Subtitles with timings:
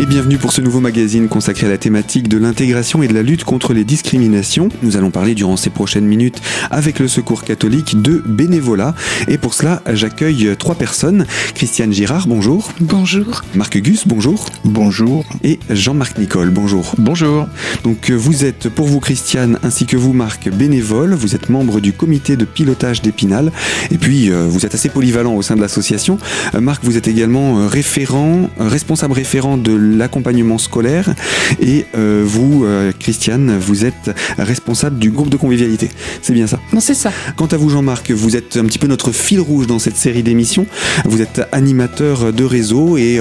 [0.00, 3.22] et bienvenue pour ce nouveau magazine consacré à la thématique de l'intégration et de la
[3.22, 4.70] lutte contre les discriminations.
[4.82, 6.40] Nous allons parler durant ces prochaines minutes
[6.70, 8.94] avec le Secours catholique de bénévolat
[9.28, 11.26] et pour cela j'accueille trois personnes.
[11.54, 12.72] Christiane Girard, bonjour.
[12.80, 13.42] Bonjour.
[13.54, 14.46] Marc Gus, bonjour.
[14.64, 15.26] Bonjour.
[15.44, 16.94] Et Jean-Marc Nicole, bonjour.
[16.96, 17.46] Bonjour.
[17.84, 21.92] Donc vous êtes pour vous Christiane ainsi que vous Marc bénévole, vous êtes membre du
[21.92, 23.52] comité de pilotage d'Épinal
[23.90, 26.16] et puis euh, vous êtes assez polyvalent au sein de l'association.
[26.54, 31.14] Euh, Marc, vous êtes également euh, référent, responsable référent de l'accompagnement scolaire
[31.60, 32.66] et vous
[32.98, 35.90] Christiane, vous êtes responsable du groupe de convivialité.
[36.22, 37.12] C'est bien ça Non, c'est ça.
[37.36, 40.22] Quant à vous Jean-Marc, vous êtes un petit peu notre fil rouge dans cette série
[40.22, 40.66] d'émissions.
[41.04, 43.20] Vous êtes animateur de réseau et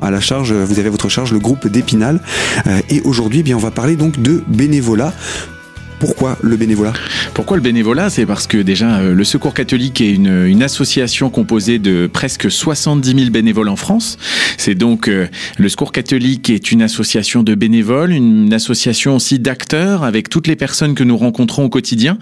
[0.00, 2.20] à la charge, vous avez à votre charge le groupe d'Épinal.
[2.88, 5.12] et aujourd'hui, eh bien on va parler donc de bénévolat.
[6.00, 6.94] Pourquoi le bénévolat?
[7.34, 8.08] Pourquoi le bénévolat?
[8.08, 13.14] C'est parce que déjà, euh, le Secours catholique est une, association composée de presque 70
[13.18, 14.16] 000 bénévoles en France.
[14.56, 15.26] C'est donc euh,
[15.58, 20.56] le Secours catholique est une association de bénévoles, une association aussi d'acteurs avec toutes les
[20.56, 22.18] personnes que nous rencontrons au quotidien.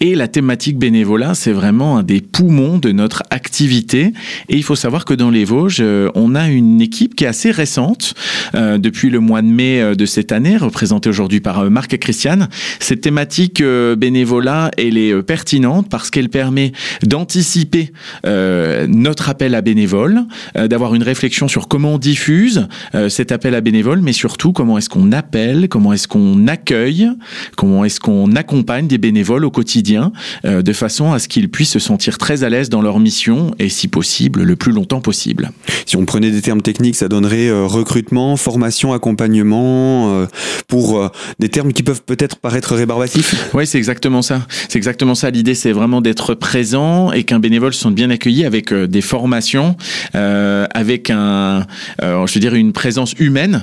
[0.00, 4.12] Et la thématique bénévolat, c'est vraiment un des poumons de notre activité.
[4.48, 7.28] Et il faut savoir que dans les Vosges, euh, on a une équipe qui est
[7.28, 8.14] assez récente,
[8.52, 12.48] depuis le mois de mai de cette année, représentée aujourd'hui par Marc et Christiane.
[12.80, 17.92] Cette thématique euh, bénévolat, elle est euh, pertinente parce qu'elle permet d'anticiper
[18.24, 20.22] euh, notre appel à bénévoles,
[20.54, 22.68] d'avoir une réflexion sur comment on diffuse
[23.08, 27.10] cet appel à bénévoles, mais surtout comment est-ce qu'on appelle, comment est-ce qu'on accueille,
[27.56, 30.12] comment est-ce qu'on accompagne des bénévoles au quotidien,
[30.44, 33.68] de façon à ce qu'ils puissent se sentir très à l'aise dans leur mission et
[33.68, 35.50] si possible le plus longtemps possible.
[35.86, 40.26] Si on prenait des termes techniques, ça donnerait recrutement, formation, accompagnement,
[40.68, 42.76] pour des termes qui peuvent peut-être paraître
[43.54, 44.46] oui, c'est exactement ça.
[44.68, 45.30] C'est exactement ça.
[45.30, 49.00] L'idée, c'est vraiment d'être présent et qu'un bénévole se sente bien accueilli avec euh, des
[49.00, 49.76] formations,
[50.14, 51.66] euh, avec un,
[52.02, 53.62] euh, je veux dire, une présence humaine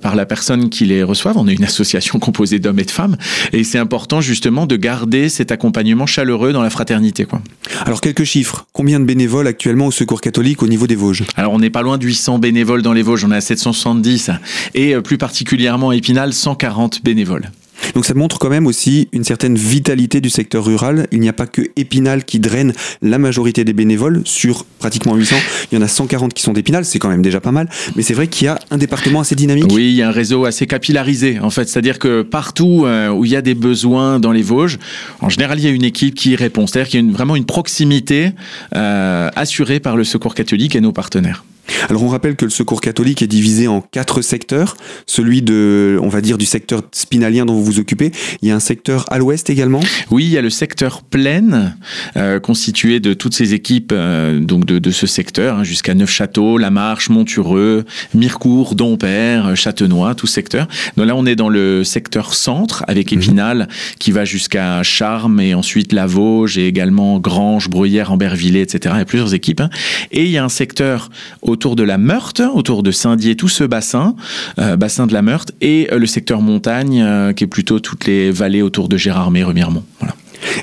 [0.00, 1.32] par la personne qui les reçoit.
[1.36, 3.16] On est une association composée d'hommes et de femmes,
[3.52, 7.24] et c'est important justement de garder cet accompagnement chaleureux dans la fraternité.
[7.24, 7.40] Quoi.
[7.84, 8.66] Alors quelques chiffres.
[8.72, 11.24] Combien de bénévoles actuellement au Secours catholique au niveau des Vosges?
[11.36, 13.24] Alors on n'est pas loin de 800 bénévoles dans les Vosges.
[13.24, 14.30] On est à 770
[14.74, 17.50] et plus particulièrement à Épinal, 140 bénévoles.
[17.94, 21.06] Donc ça montre quand même aussi une certaine vitalité du secteur rural.
[21.12, 22.72] Il n'y a pas que Épinal qui draine
[23.02, 24.22] la majorité des bénévoles.
[24.24, 25.36] Sur pratiquement 800,
[25.70, 27.68] il y en a 140 qui sont d'Épinal, c'est quand même déjà pas mal.
[27.94, 29.70] Mais c'est vrai qu'il y a un département assez dynamique.
[29.72, 31.68] Oui, il y a un réseau assez capillarisé en fait.
[31.68, 34.78] C'est-à-dire que partout euh, où il y a des besoins dans les Vosges,
[35.20, 36.66] en général, il y a une équipe qui répond.
[36.66, 38.32] C'est-à-dire qu'il y a vraiment une proximité
[38.74, 41.44] euh, assurée par le Secours catholique et nos partenaires.
[41.88, 44.76] Alors on rappelle que le secours catholique est divisé en quatre secteurs.
[45.06, 48.12] Celui de, on va dire, du secteur spinalien dont vous vous occupez.
[48.42, 49.80] Il y a un secteur à l'ouest également?
[50.10, 51.74] Oui, il y a le secteur plein,
[52.16, 56.70] euh, constitué de toutes ces équipes euh, donc de, ce secteur, hein, jusqu'à Neufchâteau, La
[56.70, 57.84] Marche, Montureux,
[58.14, 60.68] Mirecourt, Dompère, Châtenois, tout secteur.
[60.96, 63.18] Donc là, on est dans le secteur centre, avec mhm.
[63.18, 63.68] Épinal,
[63.98, 68.94] qui va jusqu'à Charmes et ensuite La Vosges et également Grange, Bruyères, Ambervillers, etc.
[68.96, 69.60] Il y a plusieurs équipes.
[69.60, 69.70] Hein.
[70.12, 71.10] Et il y a un secteur
[71.42, 74.14] au autour de la Meurthe, autour de Saint-Dié, tout ce bassin,
[74.58, 78.04] euh, bassin de la Meurthe, et euh, le secteur montagne, euh, qui est plutôt toutes
[78.04, 79.82] les vallées autour de Gérardmer, Remiremont.
[79.98, 80.14] Voilà.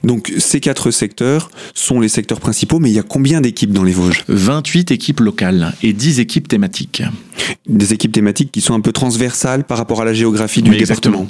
[0.03, 3.83] Donc ces quatre secteurs sont les secteurs principaux, mais il y a combien d'équipes dans
[3.83, 4.23] les Vosges?
[4.27, 7.01] 28 équipes locales et 10 équipes thématiques.
[7.67, 11.25] Des équipes thématiques qui sont un peu transversales par rapport à la géographie du département.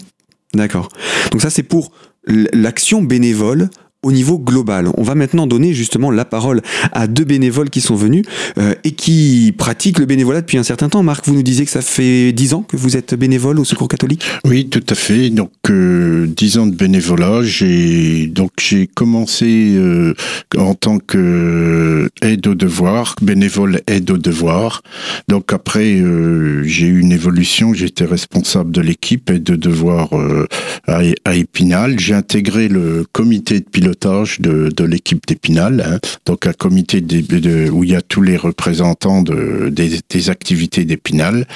[0.53, 0.89] D'accord.
[1.31, 1.93] Donc ça c'est pour
[2.27, 3.69] l'action bénévole
[4.03, 4.89] au niveau global.
[4.97, 8.25] On va maintenant donner justement la parole à deux bénévoles qui sont venus
[8.57, 11.01] euh, et qui pratiquent le bénévolat depuis un certain temps.
[11.03, 13.87] Marc, vous nous disiez que ça fait dix ans que vous êtes bénévole au Secours
[13.87, 14.23] catholique?
[14.45, 15.29] Oui, tout à fait.
[15.29, 17.41] Donc euh, dix ans de bénévolat.
[17.43, 20.13] J'ai donc j'ai commencé euh,
[20.57, 24.81] en tant que aide au devoir, bénévole aide au devoir.
[25.27, 26.03] Donc après
[26.63, 27.73] j'ai eu une évolution.
[27.73, 30.09] J'étais responsable de l'équipe aide de devoir
[30.87, 31.99] à Épinal.
[31.99, 33.92] J'ai intégré le comité de pilotage
[34.39, 35.99] de, de l'équipe d'Épinal, hein.
[36.25, 37.03] donc un comité
[37.71, 41.47] où il y a tous les représentants de, des, activités d'Épinal.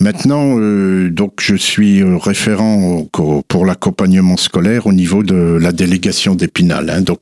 [0.00, 3.06] Maintenant, euh, donc je suis référent
[3.48, 6.90] pour l'accompagnement scolaire au niveau de la délégation d'Épinal.
[6.90, 7.00] Hein.
[7.02, 7.20] donc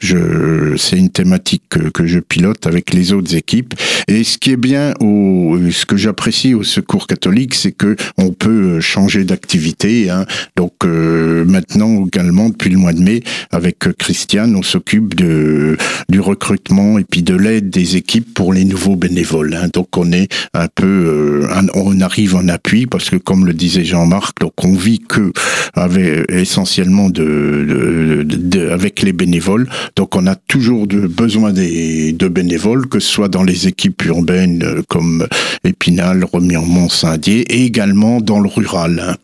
[0.00, 3.74] c'est une thématique que, je pilote avec les autres équipes.
[4.08, 8.30] Et ce qui est bien, au, ce que j'apprécie au Secours catholique, c'est que on
[8.30, 10.10] peut changer d'activité.
[10.10, 10.26] Hein.
[10.56, 15.76] Donc euh, maintenant également depuis le mois de mai avec Christiane, on s'occupe de
[16.08, 19.52] du recrutement et puis de l'aide des équipes pour les nouveaux bénévoles.
[19.52, 19.68] Hein.
[19.70, 24.40] Donc on est un peu, on arrive en appui parce que comme le disait Jean-Marc,
[24.40, 25.30] donc on vit que
[25.74, 29.68] avec essentiellement de, de, avec les bénévoles.
[29.94, 34.06] Donc on a toujours de, besoin des, de bénévoles, que ce soit dans les équipes
[34.06, 35.26] urbaines comme
[35.64, 39.04] Épinal, Remiremont, Saint-Dié, et également dans le rural.
[39.06, 39.16] Hein.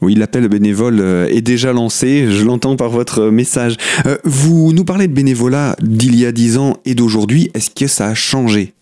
[0.00, 3.76] Oui, l'appel bénévole euh, est déjà lancé, je l'entends par votre message.
[4.06, 7.86] Euh, vous nous parlez de bénévolat d'il y a dix ans et d'aujourd'hui, est-ce que
[7.86, 8.74] ça a changé?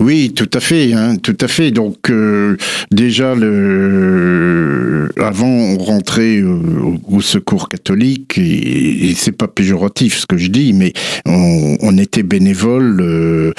[0.00, 1.70] Oui, tout à fait, hein, tout à fait.
[1.70, 2.56] Donc euh,
[2.90, 6.60] déjà, avant on rentrait euh,
[7.08, 10.92] au secours catholique et, c'est pas péjoratif ce que je dis, mais
[11.24, 13.52] on, était bénévole euh,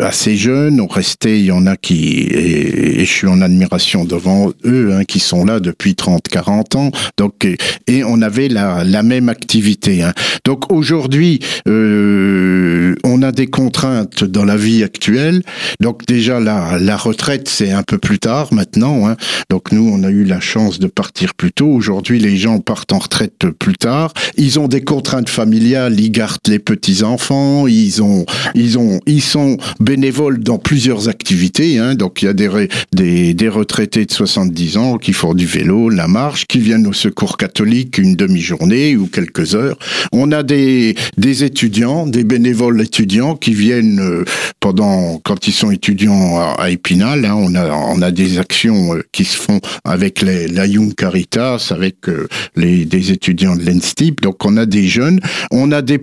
[0.00, 0.80] assez jeune.
[0.80, 5.04] On restait, il y en a qui et, je suis en admiration devant eux, hein,
[5.04, 6.90] qui sont là depuis 30, 40 ans.
[7.16, 7.46] Donc
[7.86, 10.02] et, on avait la, la même activité.
[10.02, 10.12] Hein.
[10.44, 13.73] Donc aujourd'hui, on a des comptes
[14.22, 15.42] dans la vie actuelle.
[15.80, 19.08] Donc déjà la, la retraite c'est un peu plus tard maintenant.
[19.08, 19.16] Hein.
[19.50, 21.68] Donc nous on a eu la chance de partir plus tôt.
[21.68, 24.12] Aujourd'hui les gens partent en retraite plus tard.
[24.36, 28.24] Ils ont des contraintes familiales, ils gardent les petits enfants, ils ont
[28.54, 31.78] ils ont ils sont bénévoles dans plusieurs activités.
[31.78, 31.94] Hein.
[31.94, 35.88] Donc il y a des, des des retraités de 70 ans qui font du vélo,
[35.88, 39.78] la marche, qui viennent au secours catholique une demi-journée ou quelques heures.
[40.12, 44.24] On a des des étudiants, des bénévoles étudiants qui viennent viennent euh,
[44.60, 47.24] pendant quand ils sont étudiants à, Épinal.
[47.24, 51.68] Hein, on a on a des actions euh, qui se font avec la Young Caritas,
[51.70, 54.20] avec euh, les des étudiants de l'ENSTIP.
[54.20, 55.20] Donc on a des jeunes,
[55.50, 55.98] on a des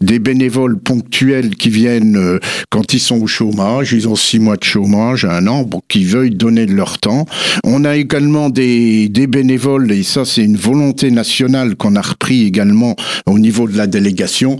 [0.00, 2.38] des bénévoles ponctuels qui viennent
[2.70, 3.92] quand ils sont au chômage.
[3.92, 7.24] Ils ont six mois de chômage, un an, bon, qui veulent donner de leur temps.
[7.64, 12.44] On a également des des bénévoles et ça c'est une volonté nationale qu'on a repris
[12.44, 12.94] également
[13.26, 14.58] au niveau de la délégation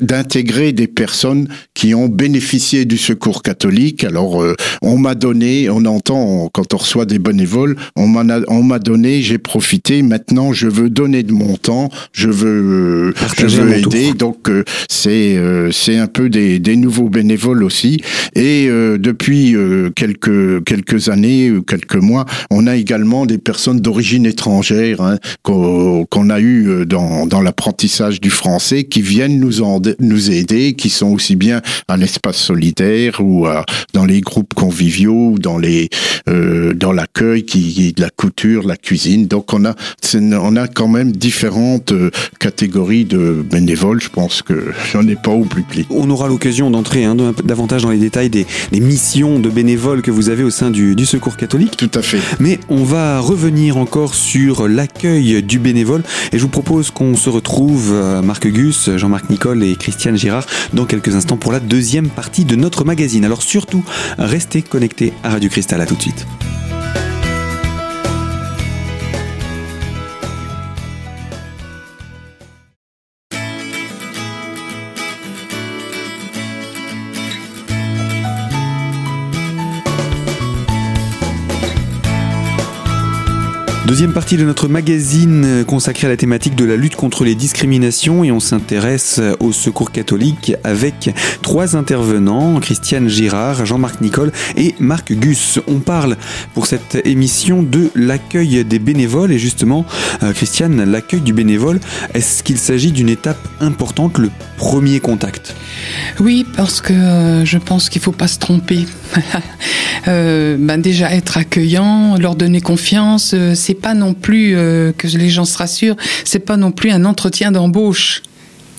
[0.00, 4.04] d'intégrer des personnes qui ont bénéficié du secours catholique.
[4.04, 8.62] Alors, euh, on m'a donné, on entend quand on reçoit des bénévoles, on m'a on
[8.62, 10.02] m'a donné, j'ai profité.
[10.02, 14.12] Maintenant, je veux donner de mon temps, je veux, je veux aider.
[14.12, 18.02] Donc, euh, c'est euh, c'est un peu des, des nouveaux bénévoles aussi.
[18.34, 19.56] Et depuis
[19.96, 26.40] quelques quelques années, quelques mois, on a également des personnes d'origine étrangère hein, qu'on a
[26.40, 31.36] eu dans dans l'apprentissage du français qui viennent nous en, nous aider qui sont aussi
[31.36, 33.46] bien à l'espace solitaire ou
[33.92, 35.88] dans les groupes conviviaux ou dans les
[36.28, 39.26] euh, dans l'accueil qui de la couture, la cuisine.
[39.26, 39.74] Donc on a
[40.14, 44.00] on a quand même différentes euh, catégories de bénévoles.
[44.00, 45.86] Je pense que j'en ai pas oublié.
[45.90, 50.10] On aura l'occasion d'entrer hein, davantage dans les détails des, des, missions de bénévoles que
[50.10, 51.76] vous avez au sein du, du Secours catholique.
[51.76, 52.20] Tout à fait.
[52.38, 57.30] Mais on va revenir encore sur l'accueil du bénévole et je vous propose qu'on se
[57.30, 62.08] retrouve euh, Marc Gus, Jean-Marc Nicole et Christiane Girard dans quelques instants pour la deuxième
[62.08, 63.24] partie de notre magazine.
[63.24, 63.84] Alors surtout,
[64.18, 65.80] restez connectés à Radio Cristal.
[65.80, 66.26] À tout de suite.
[83.90, 88.22] Deuxième partie de notre magazine consacré à la thématique de la lutte contre les discriminations
[88.22, 95.12] et on s'intéresse au secours catholique avec trois intervenants, Christiane Girard, Jean-Marc Nicole et Marc
[95.12, 95.58] Gus.
[95.66, 96.16] On parle
[96.54, 99.84] pour cette émission de l'accueil des bénévoles et justement,
[100.22, 101.80] euh, Christiane, l'accueil du bénévole,
[102.14, 105.56] est-ce qu'il s'agit d'une étape importante, le premier contact?
[106.20, 108.86] Oui, parce que euh, je pense qu'il ne faut pas se tromper.
[110.08, 115.30] Euh, ben déjà être accueillant, leur donner confiance, c'est pas non plus euh, que les
[115.30, 118.22] gens se rassurent, c'est pas non plus un entretien d'embauche.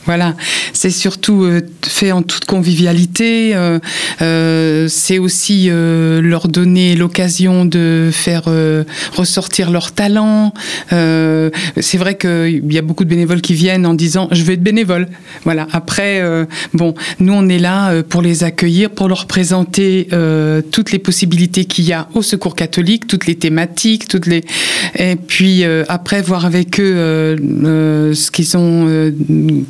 [0.06, 0.36] Voilà,
[0.74, 3.56] c'est surtout euh, fait en toute convivialité.
[3.56, 3.78] Euh,
[4.22, 8.44] euh, c'est aussi leur donner l'occasion de faire
[9.14, 10.54] ressortir leur talent.
[10.90, 14.64] c'est vrai qu'il y a beaucoup de bénévoles qui viennent en disant je veux être
[14.64, 15.08] bénévole.
[15.44, 15.68] Voilà.
[15.72, 16.22] Après,
[16.74, 20.08] bon, nous on est là pour les accueillir, pour leur présenter
[20.72, 24.44] toutes les possibilités qu'il y a au Secours catholique, toutes les thématiques, toutes les
[24.96, 27.38] et puis après voir avec eux
[28.14, 29.12] ce qu'ils ont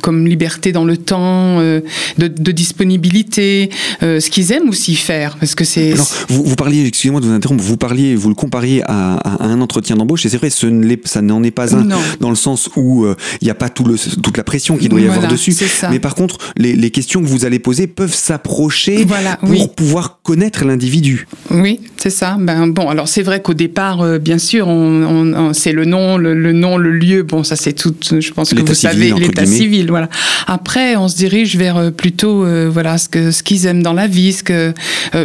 [0.00, 1.80] comme comme liberté dans le temps, euh,
[2.18, 3.70] de, de, disponibilité,
[4.02, 5.94] euh, ce qu'ils aiment aussi faire, parce que c'est.
[6.28, 9.60] Vous, vous, parliez, excusez-moi de vous interrompre, vous parliez, vous le compariez à, à un
[9.60, 10.66] entretien d'embauche, et c'est vrai, ce
[11.04, 11.88] ça n'en est pas un,
[12.20, 13.06] dans le sens où
[13.40, 15.54] il n'y a pas tout le, toute la pression qu'il doit y avoir dessus.
[15.90, 20.20] Mais par contre, les, les, questions que vous allez poser peuvent s'approcher voilà, pour pouvoir
[20.22, 21.26] connaître l'individu.
[21.50, 22.36] Oui, c'est ça.
[22.38, 26.34] Ben bon, alors c'est vrai qu'au départ, bien sûr, on, on, c'est le nom, le,
[26.34, 27.22] le, nom, le lieu.
[27.22, 27.94] Bon, ça c'est tout.
[28.02, 29.88] Je pense que vous savez l'état civil.
[29.88, 30.08] Voilà.
[30.46, 34.36] Après, on se dirige vers euh, plutôt euh, voilà ce qu'ils aiment dans la vie.
[34.50, 34.72] Euh,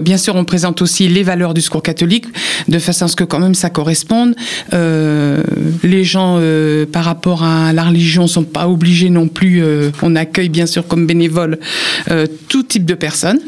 [0.01, 2.25] bien sûr, on présente aussi les valeurs du secours catholique
[2.67, 4.36] de façon à ce que quand même ça corresponde.
[4.72, 6.39] les gens
[6.91, 9.63] par rapport à la religion sont pas obligés non plus.
[10.01, 11.60] on accueille bien sûr comme bénévole
[12.48, 13.39] tout type de personnes.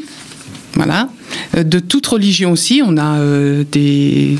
[0.74, 1.08] Voilà.
[1.56, 3.18] De toute religion aussi, on a
[3.70, 4.38] des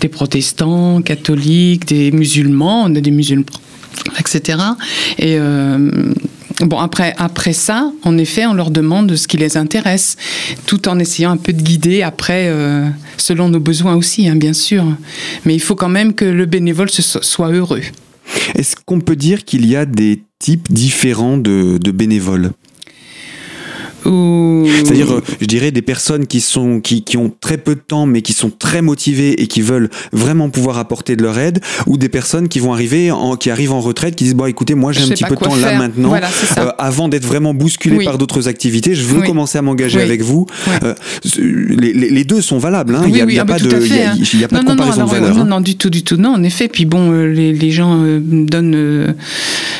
[0.00, 3.46] des protestants, catholiques, des musulmans, on a des musulmans,
[4.18, 4.58] etc.
[5.18, 5.90] Et euh,
[6.60, 10.16] bon, après, après ça, en effet, on leur demande ce qui les intéresse,
[10.66, 14.52] tout en essayant un peu de guider après, euh, selon nos besoins aussi, hein, bien
[14.52, 14.84] sûr.
[15.44, 17.82] Mais il faut quand même que le bénévole soit heureux.
[18.54, 22.52] Est-ce qu'on peut dire qu'il y a des types différents de bénévoles?
[24.04, 28.06] C'est-à-dire, euh, je dirais, des personnes qui sont qui, qui, ont très peu de temps,
[28.06, 31.96] mais qui sont très motivées et qui veulent vraiment pouvoir apporter de leur aide, ou
[31.96, 34.92] des personnes qui vont arriver, en, qui arrivent en retraite, qui disent bon, écoutez, moi
[34.92, 38.48] j'ai un petit peu de temps là maintenant, euh, avant d'être vraiment bousculé par d'autres
[38.48, 40.46] activités, je veux commencer à m'engager avec vous.
[40.82, 40.94] Euh,
[41.38, 42.94] les, les, deux sont valables.
[42.94, 43.04] Hein.
[43.06, 45.36] il n'y a, y a, pas de, il y a, pas de comparaison de valeur.
[45.36, 46.16] Non, non, du tout, du tout.
[46.16, 46.68] Non, en effet.
[46.68, 49.14] Puis bon, les, les gens donnent.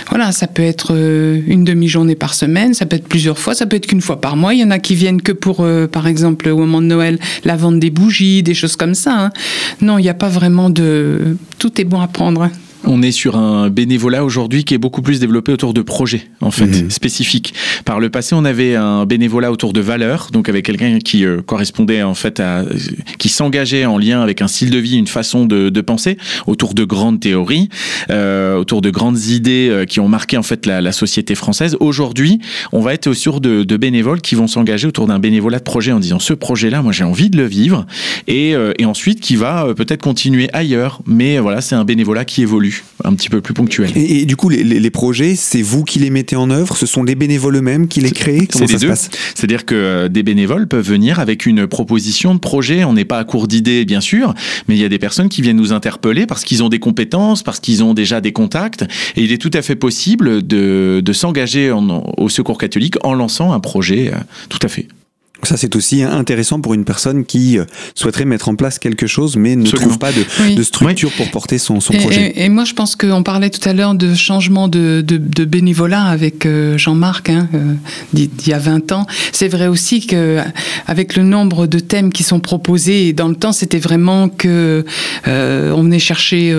[0.09, 3.76] voilà, ça peut être une demi-journée par semaine, ça peut être plusieurs fois, ça peut
[3.76, 4.54] être qu'une fois par mois.
[4.54, 7.19] Il y en a qui viennent que pour, euh, par exemple, au moment de Noël,
[7.45, 9.26] la vente des bougies, des choses comme ça.
[9.26, 9.31] Hein.
[9.81, 11.37] Non, il n'y a pas vraiment de...
[11.59, 12.50] Tout est bon à prendre.
[12.85, 16.51] On est sur un bénévolat aujourd'hui qui est beaucoup plus développé autour de projets, en
[16.51, 16.91] fait, mhm.
[16.91, 17.55] spécifiques.
[17.85, 21.43] Par le passé, on avait un bénévolat autour de valeurs, donc avec quelqu'un qui euh,
[21.43, 22.65] correspondait en fait à,
[23.19, 26.75] qui s'engageait en lien avec un style de vie, une façon de, de penser, autour
[26.75, 27.69] de grandes théories,
[28.11, 31.77] euh, autour de grandes idées euh, qui ont marqué en fait la, la société française.
[31.79, 32.41] Aujourd'hui,
[32.73, 35.93] on va être sur de, de bénévoles qui vont s'engager autour d'un bénévolat de projet
[35.93, 37.87] en disant ce projet-là, moi j'ai envie de le vivre,
[38.27, 42.43] et, euh, et ensuite qui va peut-être continuer ailleurs, mais voilà, c'est un bénévolat qui
[42.43, 42.72] évolue
[43.05, 43.91] un petit peu plus ponctuel.
[43.97, 46.76] Et, du coup, les, projets, c'est vous qui les mettez en œuvre?
[46.76, 48.47] Ce sont les bénévoles eux-mêmes qui les créent?
[48.47, 49.11] Comment ça se passe?
[49.35, 52.85] C'est-à-dire que euh, des bénévoles peuvent venir avec une proposition de projet.
[52.85, 54.35] On n'est pas à court d'idées, bien sûr,
[54.69, 57.43] mais il y a des personnes qui viennent nous interpeller parce qu'ils ont des compétences,
[57.43, 58.83] parce qu'ils ont déjà des contacts.
[59.17, 63.61] Et il est tout à fait possible de, s'engager au Secours catholique en lançant un
[63.61, 64.12] projet.
[64.12, 64.88] Euh, tout à fait.
[65.45, 67.65] Ça, c'est aussi intéressant pour une personne qui euh,
[67.97, 71.79] souhaiterait mettre en place quelque chose, mais ne trouve pas de, structure pour porter son,
[71.79, 72.33] projet.
[72.37, 75.03] Et, moi, je pense qu'on parlait tout à l'heure de changement de,
[75.45, 77.75] bénévolat avec euh, Jean-Marc, hein, euh,
[78.13, 79.07] d'il y a 20 ans.
[79.33, 80.39] C'est vrai aussi que
[80.87, 84.85] avec le nombre de thèmes qui sont proposés, dans le temps, c'était vraiment que
[85.27, 86.55] on venait chercher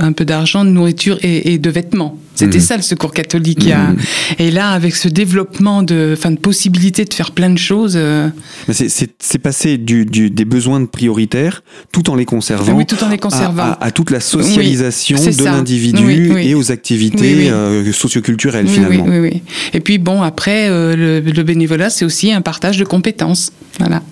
[0.00, 2.18] un peu d'argent, de nourriture et de vêtements.
[2.34, 2.64] C'était mhm.
[2.64, 3.66] ça le secours catholique.
[3.66, 3.96] Mhm.
[4.38, 7.94] Et là, avec ce développement de, fin, de possibilités de faire plein de choses.
[7.96, 8.28] Euh,
[8.70, 11.62] c'est passé du, des besoins prioritaires
[11.92, 12.82] tout en les conservant.
[12.84, 13.76] tout en les conservant.
[13.80, 19.04] À, toute la socialisation de l'individu et aux activités euh, socioculturelles finalement.
[19.06, 22.84] Oui, oui, Et puis bon, après, euh, le, le bénévolat, c'est aussi un partage de
[22.84, 23.52] compétences.
[23.78, 24.02] Voilà.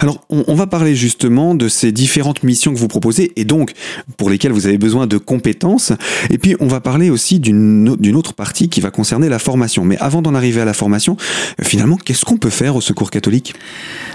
[0.00, 3.72] Alors, on, va parler justement de ces différentes missions que vous proposez et donc
[4.16, 5.92] pour lesquelles vous avez besoin de compétences.
[6.30, 9.84] Et puis, on va parler aussi d'une autre partie qui va concerner la formation.
[9.84, 11.16] Mais avant d'en arriver à la formation,
[11.60, 13.54] euh, finalement, qu'est-ce qu'on peut faire au Secours catholique?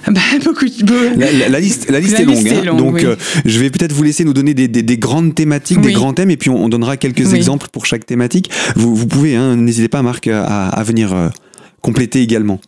[0.07, 0.65] Bah, beaucoup
[1.17, 2.47] la, liste, la liste est longue.
[2.47, 2.75] Hein.
[2.75, 6.31] donc, euh, je vais peut-être vous laisser nous donner des, grandes thématiques, des grands thèmes,
[6.31, 8.49] et puis on, donnera quelques exemples pour chaque thématique.
[8.75, 11.29] Vous, pouvez, hein, n'hésitez pas, Marc, à, venir euh,
[11.81, 12.59] compléter également.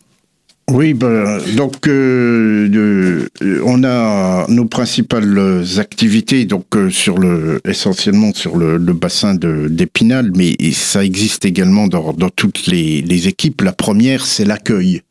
[0.72, 3.28] Oui, ben, donc euh,
[3.66, 10.32] on a nos principales activités donc euh, sur le essentiellement sur le, bassin de d'Épinal,
[10.36, 13.62] mais ça existe également dans, dans toutes les équipes.
[13.62, 15.02] La première, c'est l'accueil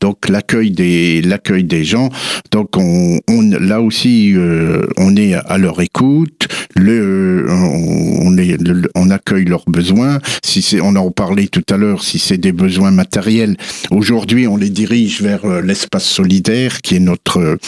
[0.00, 2.08] donc l'accueil des l'accueil des gens.
[2.50, 8.58] Donc on, on là aussi euh, on est à leur écoute, le on, est
[8.94, 10.18] on accueille leurs besoins.
[10.42, 13.56] Si c'est on en parlait tout à l'heure, si c'est des besoins matériels,
[13.90, 17.58] aujourd'hui on les dirige vers euh, l'espace solidaire qui est notre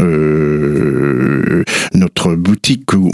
[0.00, 3.10] euh, notre boutique où,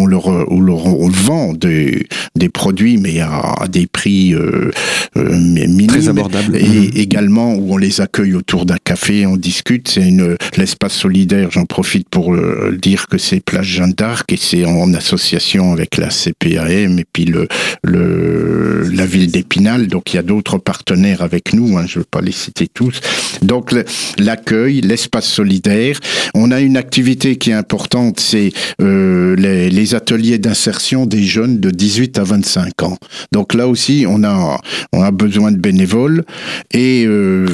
[0.00, 4.70] on leur où leur on vend des des produits mais à, des prix euh,
[5.16, 6.90] minimes très abordables et mmh.
[6.96, 9.88] également où on les accueille autour d'un café, on discute.
[9.88, 11.50] C'est une l'espace solidaire.
[11.50, 15.96] J'en profite pour euh, dire que c'est Place Jeanne d'Arc et c'est en association avec
[15.96, 17.48] la CPS l'IAM et puis le,
[17.82, 19.88] le la ville d'Épinal.
[19.88, 21.76] Donc il y a d'autres partenaires avec nous.
[21.76, 23.00] Hein, je ne veux pas les citer tous.
[23.42, 23.74] Donc
[24.18, 25.98] l'accueil, l'espace solidaire.
[26.34, 31.58] On a une activité qui est importante, c'est euh, les, les ateliers d'insertion des jeunes
[31.58, 32.98] de 18 à 25 ans.
[33.32, 34.60] Donc là aussi, on a
[34.92, 36.24] on a besoin de bénévoles
[36.72, 37.46] et euh,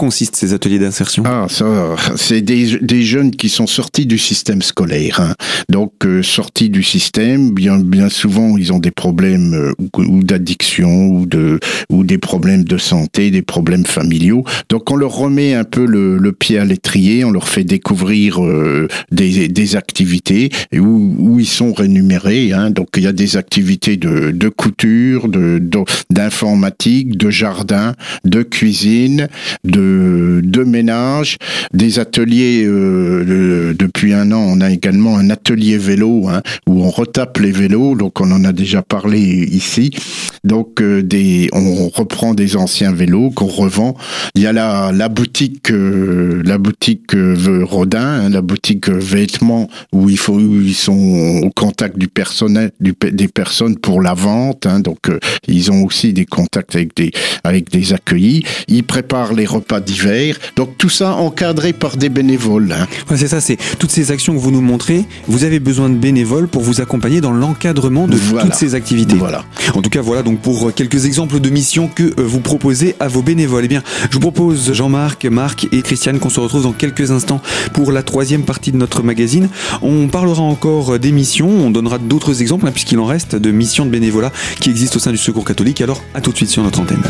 [0.00, 1.22] consistent ces ateliers d'insertion?
[1.26, 1.66] Ah, ça,
[2.16, 5.20] c'est des, des jeunes qui sont sortis du système scolaire.
[5.20, 5.34] Hein.
[5.68, 9.74] Donc euh, sortis du système, bien bien souvent ils ont des problèmes euh,
[10.14, 14.42] ou, d'addiction ou de ou des problèmes de santé, des problèmes familiaux.
[14.70, 18.42] Donc on leur remet un peu le, le pied à l'étrier, on leur fait découvrir
[18.42, 22.52] euh, des, des activités où, où ils sont rémunérés.
[22.52, 22.70] Hein.
[22.70, 25.60] Donc il y a des activités de, de couture, de
[26.10, 29.28] d'informatique, de, jardin, de cuisine,
[29.64, 29.89] de,
[30.42, 31.36] de ménage,
[31.72, 32.64] des ateliers.
[32.64, 37.52] Euh, depuis un an, on a également un atelier vélo hein, où on retape les
[37.52, 37.94] vélos.
[37.94, 39.90] Donc on en a déjà parlé ici.
[40.44, 41.02] Donc euh,
[41.52, 43.96] on reprend des anciens vélos qu'on revend.
[44.34, 50.74] Il y a la, boutique, euh, la boutique Rodin, hein, la boutique vêtements où ils
[50.74, 54.66] sont au contact du personnel, des personnes pour la vente.
[54.66, 54.98] Hein, donc
[55.46, 57.12] ils ont aussi des contacts avec des
[57.44, 58.44] avec des accueillis.
[58.68, 60.38] Ils préparent les repas d'hiver.
[60.56, 62.72] Donc tout ça encadré par des bénévoles.
[62.72, 62.86] Hein.
[63.10, 65.04] Ouais, c'est ça, c'est toutes ces actions que vous nous montrez.
[65.26, 69.16] Vous avez besoin de bénévoles pour vous accompagner dans l'encadrement de toutes ces activités.
[69.16, 69.44] Voilà.
[69.74, 73.08] En tout cas, voilà donc pour quelques exemples de missions que euh, vous proposez à
[73.08, 73.64] vos bénévoles.
[73.64, 77.40] Eh bien, je vous propose Jean-Marc, Marc et Christiane qu'on se retrouve dans quelques instants
[77.72, 79.48] pour la troisième partie de notre magazine.
[79.82, 83.84] On parlera encore des missions, on donnera d'autres exemples hein, puisqu'il en reste de missions
[83.84, 85.80] de bénévolat qui existent au sein du Secours catholique.
[85.80, 87.02] Alors, à tout de suite sur notre antenne.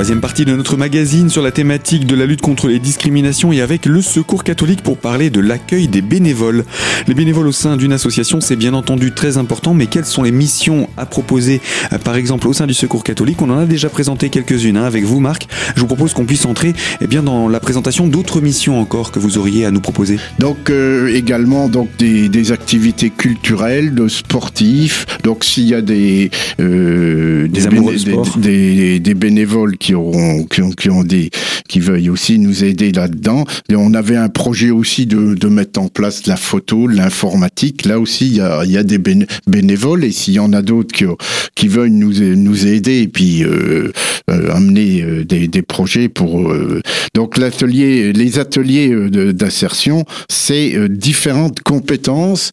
[0.00, 3.60] Troisième partie de notre magazine sur la thématique de la lutte contre les discriminations et
[3.60, 6.64] avec le Secours catholique pour parler de l'accueil des bénévoles.
[7.06, 10.32] Les bénévoles au sein d'une association, c'est bien entendu très important, mais quelles sont les
[10.32, 11.60] missions à proposer,
[12.02, 15.04] par exemple, au sein du Secours catholique On en a déjà présenté quelques-unes hein, avec
[15.04, 15.48] vous, Marc.
[15.76, 19.18] Je vous propose qu'on puisse entrer eh bien, dans la présentation d'autres missions encore que
[19.18, 20.18] vous auriez à nous proposer.
[20.38, 25.04] Donc euh, également donc des, activités culturelles, de sportifs.
[25.24, 27.66] Donc s'il y a des euh, des,
[28.38, 31.30] des, des bénévoles qui qui ont, qui ont, des,
[31.68, 33.44] qui veuillent aussi nous aider là-dedans.
[33.68, 37.84] Et on avait un projet aussi de, de mettre en place la photo, l'informatique.
[37.86, 40.94] Là aussi, il y a, y a des bénévoles et s'il y en a d'autres
[40.94, 41.04] qui,
[41.54, 43.92] qui veulent nous, nous aider et puis euh,
[44.30, 46.52] euh amener euh, des, des, projets pour.
[47.14, 48.88] Donc l'atelier, les ateliers
[49.32, 52.50] d'insertion, c'est différentes compétences.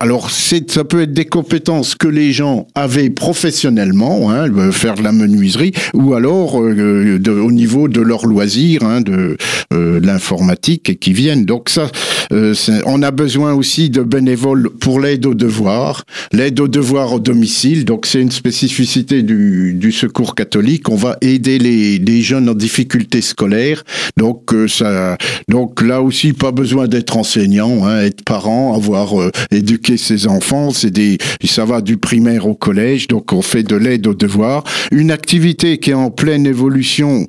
[0.00, 5.02] alors c'est, ça peut être des compétences que les gens avaient professionnellement, hein, faire de
[5.02, 9.36] la menuiserie, ou alors euh, au niveau de leurs loisirs, hein, de,
[9.72, 11.44] euh, l'informatique qui viennent.
[11.44, 11.90] Donc ça,
[12.32, 12.54] euh,
[12.86, 17.84] on a besoin aussi de bénévoles pour l'aide aux devoirs, l'aide aux devoirs au domicile.
[17.84, 20.88] Donc c'est une spécificité du, secours catholique.
[20.88, 23.82] On va aider les, jeunes en difficulté scolaire.
[24.16, 25.16] Donc ça,
[25.48, 29.14] donc là aussi pas besoin d'être enseignant, hein, être parent, avoir
[29.50, 30.70] éduqué ses enfants.
[30.70, 33.08] C'est des, ça va du primaire au collège.
[33.08, 34.64] Donc on fait de l'aide aux devoirs.
[34.92, 37.26] Une activité qui est en pleine évolution,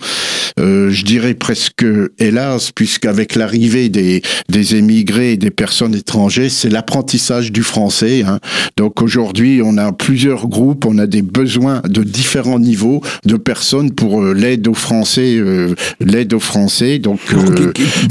[0.59, 1.83] euh, je dirais presque
[2.19, 8.21] hélas, puisqu'avec l'arrivée des, des émigrés et des personnes étrangères, c'est l'apprentissage du français.
[8.21, 8.39] Hein.
[8.77, 13.89] Donc aujourd'hui, on a plusieurs groupes, on a des besoins de différents niveaux de personnes
[13.89, 16.99] pour euh, l'aide aux Français, euh, l'aide aux Français.
[16.99, 17.21] Donc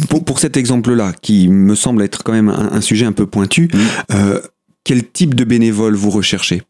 [0.08, 3.70] pour, pour, cet exemple-là, qui me semble être quand même un, sujet un peu pointu,
[4.82, 6.62] quel type de bénévole vous recherchez?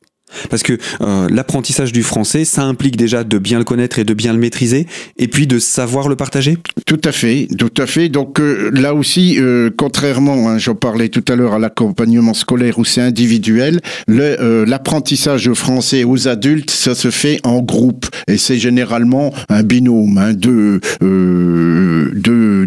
[0.49, 4.15] Parce que euh, l'apprentissage du français, ça implique déjà de bien le connaître et de
[4.15, 4.87] bien le maîtriser,
[5.19, 6.59] et puis de savoir le partager.
[6.87, 8.09] Tout à fait, tout à fait.
[8.09, 12.79] Donc euh, là aussi, euh, contrairement, hein, j'en parlais tout à l'heure à l'accompagnement scolaire
[12.79, 19.33] où c'est individuel, l'apprentissage français aux adultes, ça se fait en groupe, et c'est généralement
[19.49, 20.81] un binôme hein, de,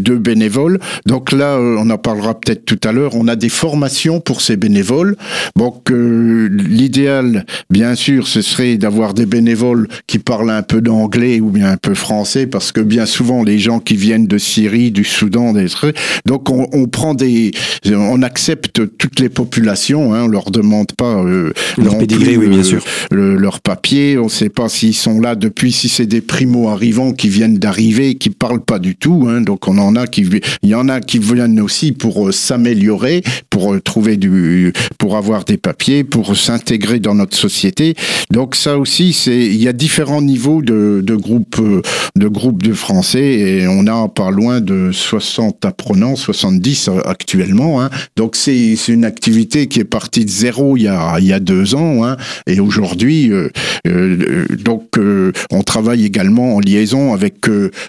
[0.04, 0.80] de, de bénévoles.
[1.06, 3.16] Donc là, on en parlera peut-être tout à l'heure.
[3.16, 5.16] On a des formations pour ces bénévoles.
[5.56, 11.50] Donc l'idéal Bien sûr, ce serait d'avoir des bénévoles qui parlent un peu d'anglais ou
[11.50, 15.04] bien un peu français, parce que bien souvent, les gens qui viennent de Syrie, du
[15.04, 17.52] Soudan, des trucs, donc on, on prend des,
[17.86, 22.60] on accepte toutes les populations, hein, on leur demande pas euh, leur pédigré, oui, bien
[22.60, 26.70] euh, sûr, leur papier, on sait pas s'ils sont là depuis, si c'est des primo
[26.70, 30.28] arrivants qui viennent d'arriver, qui parlent pas du tout, hein, donc on en a qui,
[30.62, 35.58] il y en a qui viennent aussi pour s'améliorer, pour trouver du, pour avoir des
[35.58, 37.96] papiers, pour s'intégrer dans notre société.
[38.32, 41.62] Donc ça aussi, c'est, il y a différents niveaux de, de groupes,
[42.16, 47.82] de groupes de Français et on a pas loin de 60 apprenants, 70 actuellement.
[47.82, 47.90] Hein.
[48.16, 51.40] Donc c'est une activité qui est partie de zéro il y a, il y a
[51.40, 52.18] deux ans hein.
[52.48, 53.50] et aujourd'hui, euh,
[53.88, 57.36] euh, donc euh, on travaille également en liaison avec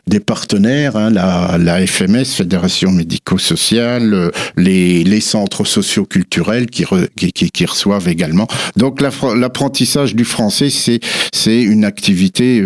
[0.07, 6.85] des partenaires, hein, la, la FMS, Fédération médico-sociale, les, les centres socioculturels qui,
[7.33, 8.49] qui, reçoivent également.
[8.77, 12.63] Donc l'apprentissage du français, c'est une activité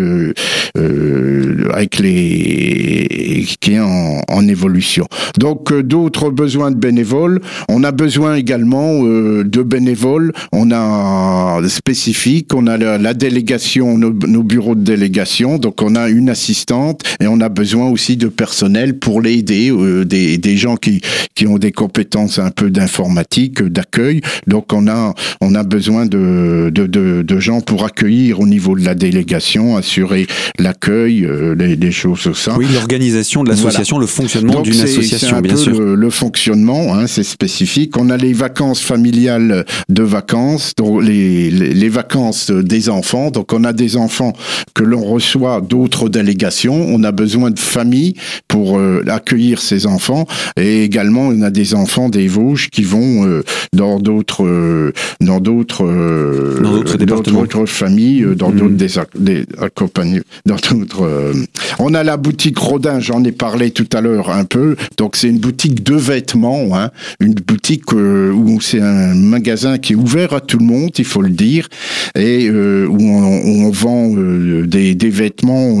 [1.73, 5.07] avec les qui est en, en évolution.
[5.37, 7.41] Donc d'autres besoins de bénévoles.
[7.67, 10.33] On a besoin également de bénévoles.
[10.51, 12.53] On a spécifique.
[12.53, 15.57] On a la, délégation, nos, nos, bureaux de délégation.
[15.57, 19.71] Donc on a une assistante et on a besoin aussi de personnel pour l'aider,
[20.05, 21.01] des, des gens qui
[21.35, 24.19] qui ont des compétences un peu d'informatique, d'accueil.
[24.45, 28.75] Donc on a on a besoin de, de, de, de, gens pour accueillir au niveau
[28.75, 32.57] de la délégation, assurer l'accueil, euh, les, choses comme ça.
[32.57, 35.79] Oui, l'organisation de l'association, le fonctionnement d'une association, bien sûr.
[35.79, 37.95] Le, le fonctionnement, hein, c'est spécifique.
[37.97, 43.31] On a les vacances familiales de vacances, donc les, les, les vacances des enfants.
[43.31, 44.33] Donc on a des enfants
[44.73, 46.85] que l'on reçoit d'autres délégations.
[46.89, 48.15] On a besoin de familles
[48.49, 50.25] pour euh, accueillir ces enfants.
[50.57, 55.39] Et également, on a des enfants des Vosges qui vont euh, dans d'autres euh, dans
[55.39, 56.59] d'autres euh,
[57.05, 59.13] dans d'autres familles, dans d'autres mmh.
[59.19, 61.33] des, accompagnés, dans d'autres.
[61.79, 64.75] on a la boutique Rodin, j'en ai parlé tout à l'heure un peu.
[64.97, 69.95] Donc c'est une boutique de vêtements, hein, une boutique où c'est un magasin qui est
[69.95, 71.67] ouvert à tout le monde, il faut le dire,
[72.15, 75.79] et où on, on vend des, des, vêtements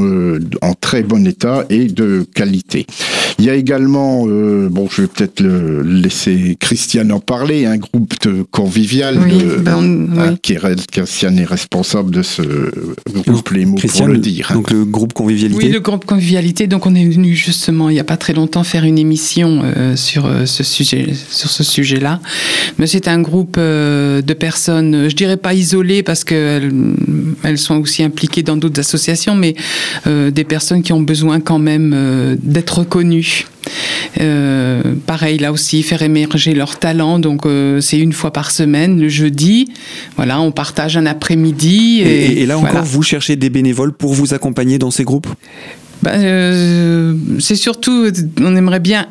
[0.61, 2.85] en très bon état et de qualité.
[3.37, 8.13] Il y a également, bon, je vais peut-être le laisser Christiane en parler, un groupe
[8.21, 9.17] de convivial
[9.59, 12.41] ben, hein, qui est, Christiane est responsable de ce
[13.25, 14.51] groupe Les mots pour le dire.
[14.53, 15.65] Donc le groupe convivialité.
[15.65, 16.67] Oui, le groupe convivialité.
[16.67, 19.95] Donc on est venu justement il n'y a pas très longtemps faire une émission euh,
[19.95, 22.19] sur euh, ce sujet, sur ce sujet-là.
[22.77, 26.71] Mais c'est un groupe euh, de personnes, je dirais pas isolées parce qu'elles
[27.43, 29.55] elles sont aussi impliquées dans d'autres associations, mais
[30.05, 32.98] des personnes qui ont besoin quand même d'être reconnues.
[34.19, 37.19] Euh, pareil, là aussi, faire émerger leur talent.
[37.19, 39.71] Donc, euh, c'est une fois par semaine, le jeudi.
[40.15, 42.01] Voilà, on partage un après-midi.
[42.01, 45.27] Et, là encore, vous cherchez des bénévoles pour vous accompagner dans ces groupes?
[46.01, 48.07] Bah, euh, C'est surtout,
[48.39, 49.07] on aimerait bien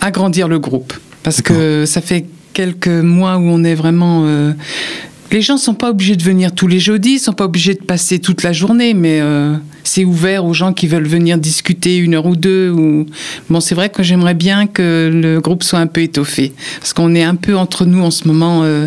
[0.00, 0.92] agrandir le groupe.
[1.22, 4.26] Parce que ça fait quelques mois où on est vraiment
[5.32, 8.18] les gens sont pas obligés de venir tous les jeudis, sont pas obligés de passer
[8.18, 12.26] toute la journée, mais euh, c'est ouvert aux gens qui veulent venir discuter une heure
[12.26, 12.70] ou deux.
[12.70, 13.06] Ou...
[13.48, 17.14] Bon, c'est vrai que j'aimerais bien que le groupe soit un peu étoffé, parce qu'on
[17.14, 18.62] est un peu entre nous en ce moment.
[18.64, 18.86] Euh,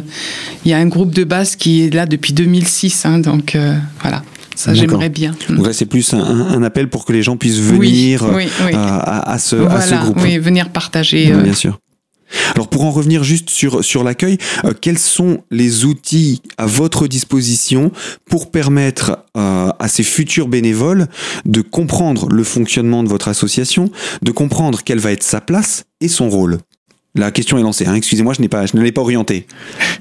[0.63, 3.77] il y a un groupe de base qui est là depuis 2006, hein, donc euh,
[4.01, 4.23] voilà.
[4.55, 5.35] Ça, j'aimerais bien.
[5.49, 9.81] Donc là, c'est plus un, appel pour que les gens puissent venir À, ce, à,
[9.81, 10.17] ce, groupe.
[10.23, 11.29] Oui, venir partager.
[11.33, 11.77] bien sûr.
[12.53, 17.07] Alors pour en revenir juste sur, sur l'accueil, euh, quels sont les outils à votre
[17.07, 17.91] disposition
[18.29, 21.07] pour permettre euh, à ces futurs bénévoles
[21.45, 26.07] de comprendre le fonctionnement de votre association, de comprendre quelle va être sa place et
[26.07, 26.59] son rôle?
[27.15, 27.85] La question est lancée.
[27.87, 27.95] Hein.
[27.95, 29.47] Excusez-moi, je n'ai pas, je ne l'ai pas orienté.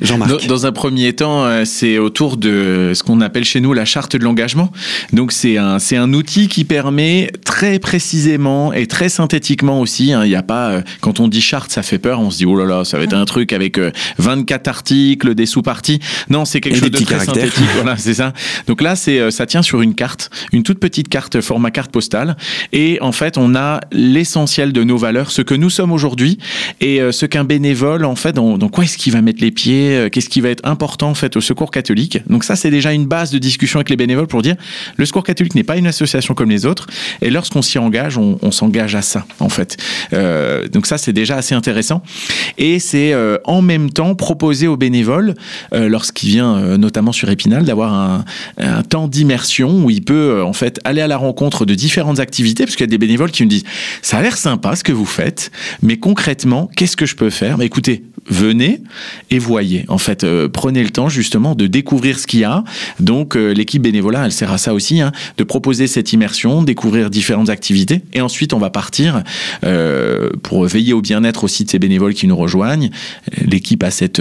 [0.01, 0.47] Jean-Marc.
[0.47, 4.17] Dans, un premier temps, euh, c'est autour de ce qu'on appelle chez nous la charte
[4.17, 4.73] de l'engagement.
[5.13, 10.13] Donc c'est un, c'est un outil qui permet très précisément et très synthétiquement aussi.
[10.13, 12.21] Hein, il n'y a pas, euh, quand on dit charte, ça fait peur.
[12.21, 13.79] On se dit oh là là, ça va être un truc avec
[14.19, 16.01] 24 euh, articles, des sous-parties.
[16.31, 17.65] Non, c'est quelque chose de très synthétique.
[17.75, 18.33] Voilà, c'est ça.
[18.67, 22.37] Donc là, c'est, ça tient sur une carte, une toute petite carte format carte postale.
[22.73, 26.39] Et en fait, on a l'essentiel de nos valeurs, ce que nous sommes aujourd'hui
[26.81, 29.97] et euh, ce qu'un bénévole, en fait, dans, quoi est-ce qu'il va mettre les pieds,
[29.97, 32.19] euh, qu'est-ce qui va être important en fait au Secours catholique.
[32.29, 34.57] Donc ça, c'est déjà une base de discussion avec les bénévoles pour dire
[34.97, 36.87] le Secours catholique n'est pas une association comme les autres,
[37.23, 39.77] et lorsqu'on s'y engage, on, s'engage à ça en fait.
[40.13, 42.03] Euh, donc ça, c'est déjà assez intéressant,
[42.59, 43.15] et c'est
[43.45, 45.35] en même temps proposer aux bénévoles,
[45.73, 48.25] lorsqu'il vient notamment sur Épinal, d'avoir un,
[48.59, 52.65] un, temps d'immersion où il peut en fait aller à la rencontre de différentes activités,
[52.65, 53.65] parce qu'il y a des bénévoles qui me disent
[54.03, 55.51] ça a l'air sympa ce que vous faites,
[55.83, 58.81] mais concrètement, qu'est-ce qu'est-ce que je peux faire écoutez, venez
[59.31, 59.85] et voyez.
[59.89, 62.63] En fait, euh, prenez le temps justement de découvrir ce qu'il y a.
[63.01, 67.11] Donc, euh, l'équipe bénévolat, elle sert à ça aussi, hein, de proposer cette immersion, découvrir
[67.11, 69.25] différentes activités, et ensuite on va partir
[69.65, 72.91] euh, pour veiller au bien-être aussi de ces bénévoles qui nous rejoignent.
[73.45, 74.21] L'équipe a, cet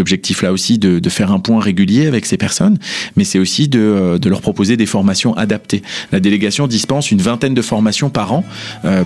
[0.00, 2.78] objectif-là aussi de, faire un point régulier avec ces personnes,
[3.16, 5.82] mais c'est aussi de, leur proposer des formations adaptées.
[6.10, 8.44] La délégation dispense une vingtaine de formations par an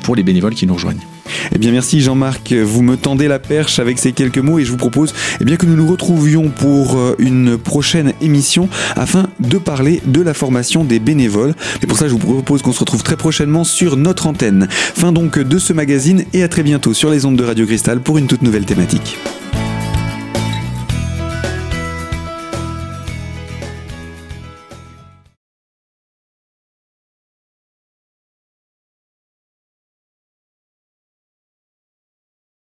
[0.02, 1.19] pour les bénévoles qui nous rejoignent.
[1.54, 2.52] Eh bien, merci Jean-Marc.
[2.52, 5.56] Vous me tendez la perche avec ces quelques mots et je vous propose eh bien,
[5.56, 10.84] que nous nous retrouvions pour euh, une prochaine émission afin de parler de la formation
[10.84, 11.54] des bénévoles.
[11.82, 14.68] Et pour ça, je vous propose qu'on se retrouve très prochainement sur notre antenne.
[14.70, 18.00] Fin donc de ce magazine et à très bientôt sur les ondes de Radio Cristal
[18.00, 19.18] pour une toute nouvelle thématique.